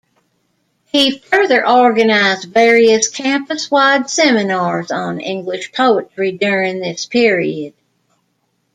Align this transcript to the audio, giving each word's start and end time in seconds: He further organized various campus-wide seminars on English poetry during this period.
He 0.85 1.19
further 1.19 1.63
organized 1.67 2.51
various 2.51 3.07
campus-wide 3.07 4.09
seminars 4.09 4.89
on 4.89 5.19
English 5.19 5.73
poetry 5.73 6.31
during 6.31 6.79
this 6.79 7.05
period. 7.05 7.75